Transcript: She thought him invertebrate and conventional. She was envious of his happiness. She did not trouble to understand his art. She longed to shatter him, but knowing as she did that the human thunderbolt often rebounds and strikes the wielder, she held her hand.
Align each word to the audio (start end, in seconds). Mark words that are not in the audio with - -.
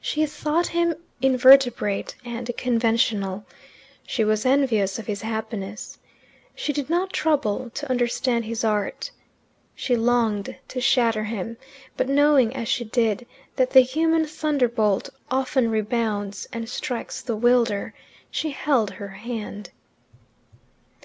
She 0.00 0.26
thought 0.26 0.66
him 0.66 0.96
invertebrate 1.20 2.16
and 2.24 2.50
conventional. 2.58 3.44
She 4.04 4.24
was 4.24 4.44
envious 4.44 4.98
of 4.98 5.06
his 5.06 5.22
happiness. 5.22 6.00
She 6.56 6.72
did 6.72 6.90
not 6.90 7.12
trouble 7.12 7.70
to 7.74 7.88
understand 7.88 8.44
his 8.44 8.64
art. 8.64 9.12
She 9.76 9.94
longed 9.94 10.56
to 10.66 10.80
shatter 10.80 11.22
him, 11.22 11.58
but 11.96 12.08
knowing 12.08 12.56
as 12.56 12.66
she 12.66 12.82
did 12.82 13.24
that 13.54 13.70
the 13.70 13.82
human 13.82 14.26
thunderbolt 14.26 15.10
often 15.30 15.70
rebounds 15.70 16.48
and 16.52 16.68
strikes 16.68 17.22
the 17.22 17.36
wielder, 17.36 17.94
she 18.32 18.50
held 18.50 18.90
her 18.90 19.08
hand. 19.10 19.70